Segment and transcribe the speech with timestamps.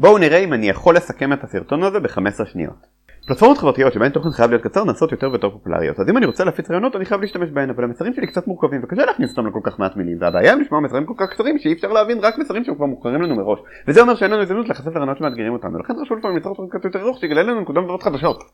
[0.00, 2.86] בואו נראה אם אני יכול לסכם את הסרטון הזה ב-15 שניות.
[3.26, 6.00] פלטפורמות חברתיות שבהן תוכן חייב להיות קצר נעשות יותר ויותר פופולריות.
[6.00, 8.80] אז אם אני רוצה להפיץ רעיונות אני חייב להשתמש בהן אבל המסרים שלי קצת מורכבים
[8.84, 10.18] וקשה להכניס אותם לכל כך מעט מילים.
[10.20, 13.22] והבעיה עם לשמוע מסרים כל כך קצרים שאי אפשר להבין רק מסרים שהם כבר מוכרים
[13.22, 13.58] לנו מראש.
[13.88, 16.84] וזה אומר שאין לנו הזדמנות להיחשף לרעיונות שמאתגרים אותנו לכן חשוב לפעמים ליצור תוכן קצת
[16.84, 18.44] יותר ארוך שיגלה לנו נקודות חדשות.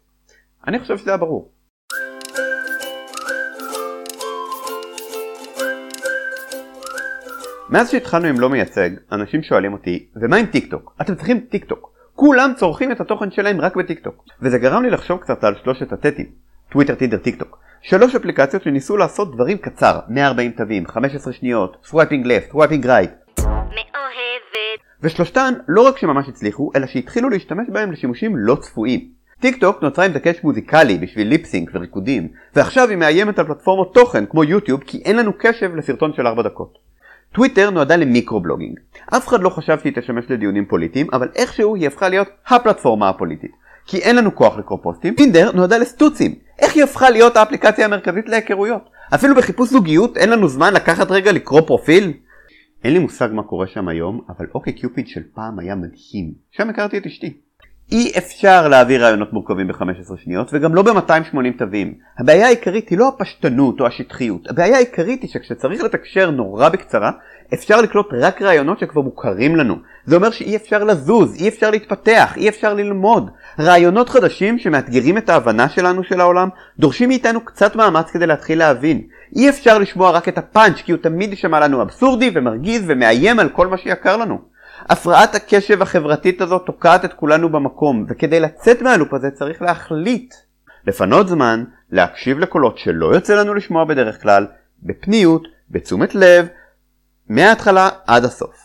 [0.66, 1.50] אני חושב שזה היה ברור
[7.70, 10.94] מאז שהתחלנו עם לא מייצג, אנשים שואלים אותי, ומה עם טיק טוק?
[11.00, 11.90] אתם צריכים טיק טוק.
[12.14, 14.24] כולם צורכים את התוכן שלהם רק בטיק טוק.
[14.42, 16.26] וזה גרם לי לחשוב קצת על שלושת הטטים,
[16.70, 17.58] טוויטר, טינדר, טיק טוק.
[17.82, 23.10] שלוש אפליקציות שניסו לעשות דברים קצר, 140 תווים, 15 שניות, swiping left, swiping right.
[23.38, 24.80] מאוהבת.
[25.02, 29.08] ושלושתן לא רק שממש הצליחו, אלא שהתחילו להשתמש בהם לשימושים לא צפויים.
[29.40, 33.94] טיק טוק נוצרה עם דגש מוזיקלי בשביל lip sync וריקודים, ועכשיו היא מאיימת על פלטפורמות
[33.94, 36.85] תוכן כמו יוטיוב כי אין לנו קשב לסרטון של 4 דקות.
[37.36, 38.80] טוויטר נועדה למיקרו-בלוגינג.
[39.16, 43.50] אף אחד לא חשב שהיא תשמש לדיונים פוליטיים, אבל איכשהו היא הפכה להיות הפלטפורמה הפוליטית.
[43.86, 45.14] כי אין לנו כוח לקרוא פוסטים.
[45.14, 46.34] טינדר נועדה לסטוצים.
[46.58, 48.90] איך היא הפכה להיות האפליקציה המרכזית להיכרויות?
[49.14, 52.12] אפילו בחיפוש זוגיות אין לנו זמן לקחת רגע לקרוא פרופיל?
[52.84, 56.32] אין לי מושג מה קורה שם היום, אבל אוקיי קיופיד של פעם היה מדהים.
[56.50, 57.36] שם הכרתי את אשתי.
[57.92, 61.94] אי אפשר להעביר רעיונות מורכבים ב-15 שניות וגם לא ב-280 תווים.
[62.18, 67.10] הבעיה העיקרית היא לא הפשטנות או השטחיות, הבעיה העיקרית היא שכשצריך לתקשר נורא בקצרה,
[67.54, 69.76] אפשר לקלוט רק רעיונות שכבר מוכרים לנו.
[70.04, 73.30] זה אומר שאי אפשר לזוז, אי אפשר להתפתח, אי אפשר ללמוד.
[73.60, 76.48] רעיונות חדשים שמאתגרים את ההבנה שלנו של העולם,
[76.78, 79.02] דורשים מאיתנו קצת מאמץ כדי להתחיל להבין.
[79.36, 83.48] אי אפשר לשמוע רק את הפאנץ' כי הוא תמיד יישמע לנו אבסורדי ומרגיז ומאיים על
[83.48, 84.55] כל מה שיקר לנו.
[84.80, 90.34] הפרעת הקשב החברתית הזאת תוקעת את כולנו במקום, וכדי לצאת מהלופ הזה צריך להחליט.
[90.86, 94.46] לפנות זמן, להקשיב לקולות שלא יוצא לנו לשמוע בדרך כלל,
[94.82, 96.46] בפניות, בתשומת לב,
[97.28, 98.56] מההתחלה עד הסוף.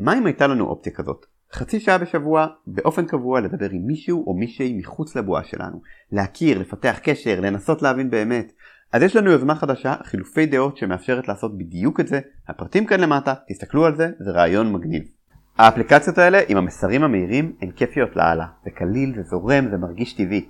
[0.00, 1.26] מה אם הייתה לנו אופציה כזאת?
[1.52, 5.80] חצי שעה בשבוע, באופן קבוע לדבר עם מישהו או מישהי מחוץ לבועה שלנו.
[6.12, 8.52] להכיר, לפתח קשר, לנסות להבין באמת.
[8.92, 12.20] אז יש לנו יוזמה חדשה, חילופי דעות שמאפשרת לעשות בדיוק את זה.
[12.48, 15.15] הפרטים כאן למטה, תסתכלו על זה, זה רעיון מגניב.
[15.58, 18.46] האפליקציות האלה עם המסרים המהירים הן כיפיות לאללה.
[18.64, 20.44] זה קליל, זה זורם, זה מרגיש טבעי.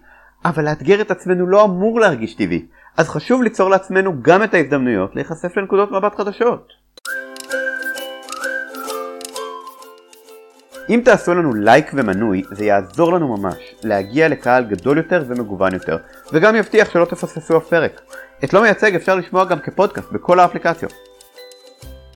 [0.45, 2.67] אבל לאתגר את עצמנו לא אמור להרגיש טבעי.
[2.97, 6.73] אז חשוב ליצור לעצמנו גם את ההזדמנויות להיחשף לנקודות מבט חדשות.
[10.89, 15.97] אם תעשו לנו לייק ומנוי, זה יעזור לנו ממש להגיע לקהל גדול יותר ומגוון יותר,
[16.33, 18.01] וגם יבטיח שלא תפספסו הפרק.
[18.45, 21.06] את לא מייצג אפשר לשמוע גם כפודקאסט בכל האפליקציות.